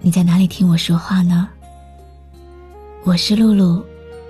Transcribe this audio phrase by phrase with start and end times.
[0.00, 1.48] 你在哪里听我说话呢？
[3.02, 3.84] 我是露露，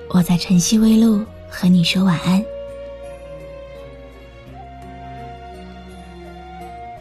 [0.09, 2.43] 我在晨曦微露和你说晚安。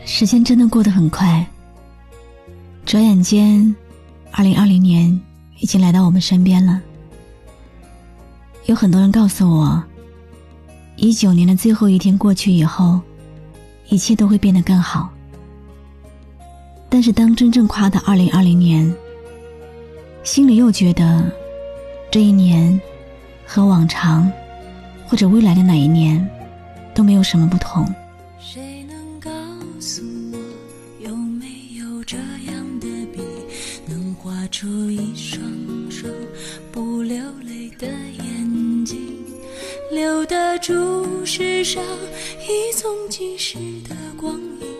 [0.06, 1.48] 时间真的过得很快，
[2.86, 3.74] 转眼间，
[4.32, 5.18] 二零二零年
[5.60, 6.82] 已经来到我们身边了。
[8.66, 9.82] 有很多人告诉我，
[10.98, 13.00] 一九年的最后一天过去以后，
[13.88, 15.10] 一切都会变得更好。
[16.90, 18.92] 但是，当真正跨到二零二零年，
[20.24, 21.30] 心里又觉得，
[22.10, 22.80] 这一年
[23.46, 24.32] 和往常
[25.06, 26.28] 或者未来的哪一年
[26.96, 27.86] 都没有什么不同。
[28.40, 29.30] 谁能告
[29.80, 30.38] 诉我，
[31.06, 31.46] 有没
[31.78, 33.22] 有这样的笔，
[33.86, 35.42] 能画出一双
[35.92, 36.10] 双
[36.72, 38.98] 不流泪的眼睛，
[39.92, 41.84] 留得住世上
[42.42, 44.77] 一纵即逝的光阴？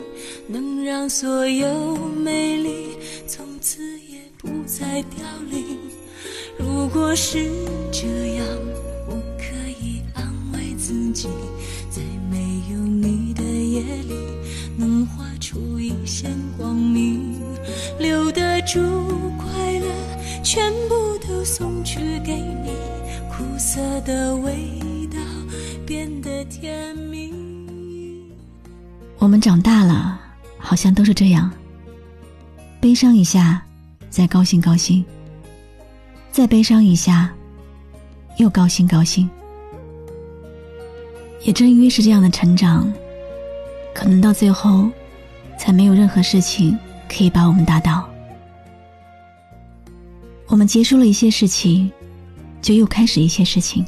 [0.50, 5.78] 能让所有美丽从此也不再凋零。
[6.58, 7.52] 如果是
[7.92, 8.46] 这样，
[9.08, 11.28] 我可以安慰自己，
[11.90, 12.38] 在没
[12.72, 14.16] 有你的夜里，
[14.78, 17.36] 能画出一线光明，
[18.00, 18.80] 留得住
[19.38, 22.72] 快乐，全部都送去给你，
[23.30, 24.54] 苦涩的味
[25.12, 25.18] 道
[25.86, 27.34] 变得甜蜜。
[29.20, 30.22] 我们长大了。
[30.58, 31.52] 好像都是这样，
[32.80, 33.64] 悲伤一下，
[34.10, 35.04] 再高兴高兴，
[36.32, 37.34] 再悲伤一下，
[38.38, 39.30] 又高兴高兴。
[41.44, 42.92] 也正因为是这样的成长，
[43.94, 44.90] 可能到最后，
[45.58, 48.08] 才没有任何事情可以把我们打倒。
[50.48, 51.92] 我们结束了一些事情，
[52.62, 53.86] 就又开始一些事情。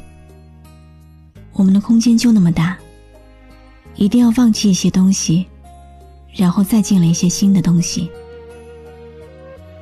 [1.52, 2.78] 我们的空间就那么大，
[3.96, 5.46] 一定要放弃一些东西。
[6.34, 8.10] 然后再进了一些新的东西，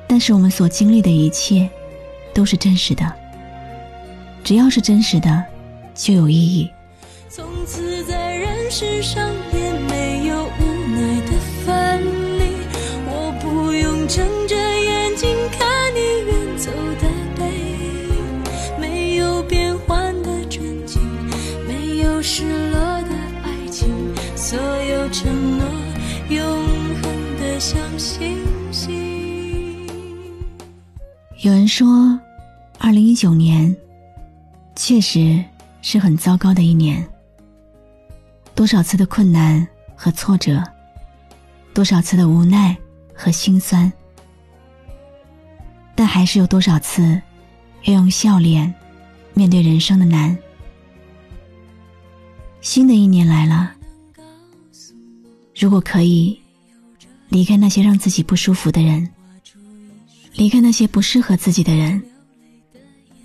[0.07, 1.69] 但是我们所经历的一切
[2.33, 3.11] 都是真实的。
[4.43, 5.45] 只要是真实的，
[5.93, 6.69] 就有意义。
[7.29, 11.31] 从此在人世上也没有无奈的
[11.63, 12.01] 分
[12.39, 12.43] 离，
[13.05, 17.45] 我不用睁着眼睛看你远走的背
[18.09, 21.01] 影，没有变幻的纯净，
[21.67, 22.68] 没有失
[31.41, 32.19] 有人说，
[32.79, 33.73] 二零一九年
[34.75, 35.41] 确实
[35.81, 37.07] 是很糟糕的一年。
[38.53, 40.61] 多少次的困难和挫折，
[41.73, 42.75] 多少次的无奈
[43.15, 43.89] 和心酸，
[45.95, 47.21] 但还是有多少次
[47.85, 48.73] 要用笑脸
[49.33, 50.37] 面对人生的难。
[52.59, 53.71] 新的一年来了。
[55.57, 56.37] 如果可以
[57.29, 59.09] 离开那些让自己不舒服的人，
[60.33, 62.01] 离开那些不适合自己的人，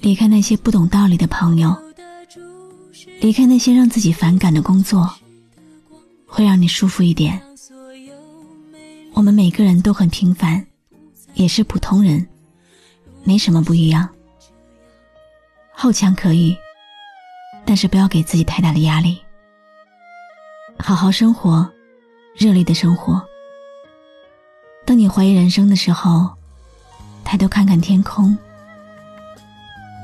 [0.01, 1.75] 离开那些不懂道理的朋友，
[3.21, 5.09] 离开那些让自己反感的工作，
[6.27, 7.41] 会让你舒服一点。
[9.13, 10.67] 我们每个人都很平凡，
[11.35, 12.27] 也是普通人，
[13.23, 14.09] 没什么不一样。
[15.73, 16.57] 好强可以，
[17.65, 19.19] 但是不要给自己太大的压力，
[20.79, 21.71] 好好生活。
[22.37, 23.25] 热烈的生活。
[24.85, 26.29] 当你怀疑人生的时候，
[27.35, 28.39] 抬头看看天空，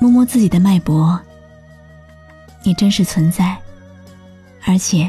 [0.00, 1.16] 摸摸自己的脉搏，
[2.64, 3.56] 你真实存在，
[4.66, 5.08] 而且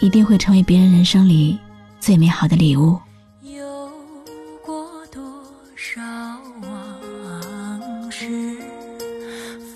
[0.00, 1.58] 一定会成为别人人生里
[1.98, 2.96] 最美好的礼物。
[3.42, 3.90] 有
[4.64, 5.20] 过多
[5.74, 6.00] 少
[6.62, 8.56] 往事，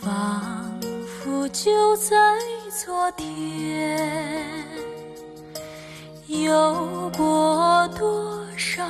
[0.00, 2.14] 仿佛就在
[2.84, 3.98] 昨天。
[6.28, 8.86] 有过多少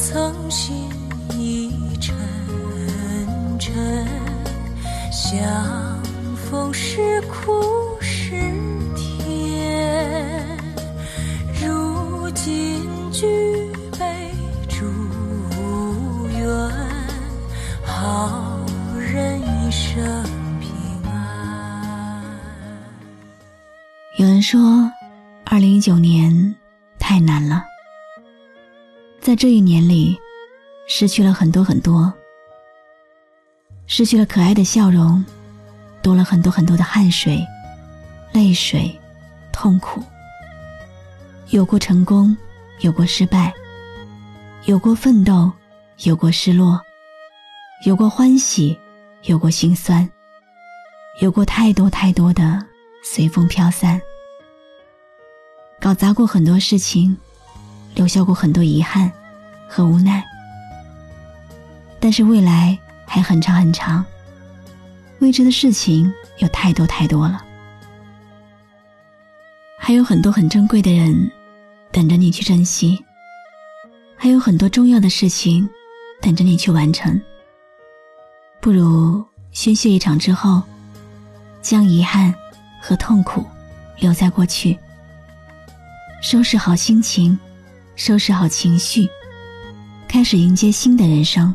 [0.00, 0.88] 曾心
[1.36, 2.14] 已沉
[3.58, 3.74] 沉，
[5.10, 6.00] 相
[6.36, 7.52] 逢是苦
[8.00, 8.30] 是
[8.94, 10.56] 甜。
[11.60, 13.26] 如今举
[13.98, 14.30] 杯
[14.68, 14.86] 祝
[16.30, 16.48] 愿，
[17.84, 18.56] 好
[18.96, 20.22] 人一生
[20.60, 20.70] 平
[21.10, 22.22] 安。
[24.18, 24.60] 有人说，
[25.44, 26.54] 二零一九年
[26.98, 27.64] 太难了。
[29.28, 30.18] 在这一年里，
[30.86, 32.10] 失去了很多很多，
[33.86, 35.22] 失去了可爱的笑容，
[36.00, 37.46] 多了很多很多的汗水、
[38.32, 38.98] 泪水、
[39.52, 40.02] 痛苦。
[41.50, 42.34] 有过成功，
[42.80, 43.52] 有过失败，
[44.64, 45.52] 有过奋斗，
[46.04, 46.80] 有过失落，
[47.84, 48.78] 有过欢喜，
[49.24, 50.08] 有过心酸，
[51.20, 52.64] 有过太多太多的
[53.04, 54.00] 随风飘散。
[55.78, 57.14] 搞砸过很多事情，
[57.94, 59.12] 留下过很多遗憾
[59.68, 60.24] 和无奈。
[62.00, 64.04] 但是未来还很长很长，
[65.18, 67.44] 未知的事情有太多太多了，
[69.78, 71.30] 还有很多很珍贵的人
[71.90, 73.04] 等着你去珍惜，
[74.16, 75.68] 还有很多重要的事情
[76.20, 77.20] 等着你去完成。
[78.60, 80.62] 不如宣泄一场之后，
[81.60, 82.32] 将遗憾
[82.80, 83.44] 和痛苦
[83.98, 84.78] 留在过去。
[86.20, 87.38] 收拾好心情，
[87.96, 89.08] 收拾好情绪，
[90.08, 91.54] 开始迎接新的人生。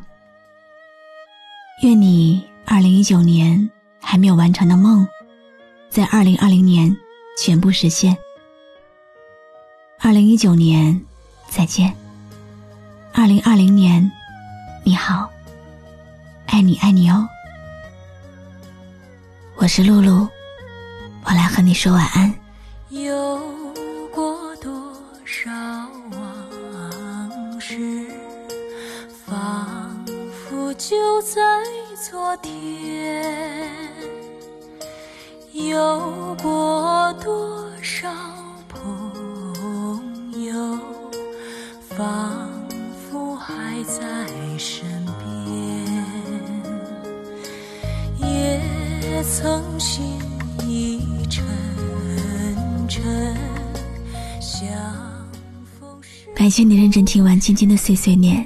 [1.81, 3.69] 愿你二零一九年
[3.99, 5.05] 还没有完成的梦，
[5.89, 6.95] 在二零二零年
[7.35, 8.15] 全部实现。
[9.99, 11.01] 二零一九年
[11.49, 11.91] 再见，
[13.11, 14.09] 二零二零年
[14.83, 15.27] 你好，
[16.45, 17.27] 爱你爱你哦。
[19.55, 20.27] 我是露露，
[21.23, 22.31] 我来和你说晚安。
[22.89, 23.39] 有
[24.13, 24.93] 过多。
[25.25, 25.49] 少
[26.11, 28.07] 往事，
[29.33, 31.41] 仿佛就在
[32.07, 33.67] 昨天。
[35.51, 38.07] 有过多少
[38.69, 40.77] 朋友，
[41.97, 42.47] 仿
[43.09, 43.99] 佛还在
[44.59, 44.85] 身
[45.17, 46.05] 边。
[48.19, 50.19] 也曾心
[50.67, 51.43] 意沉
[52.87, 53.35] 沉，
[54.39, 54.67] 想。
[56.35, 58.45] 感谢你认真听完今天的碎碎念。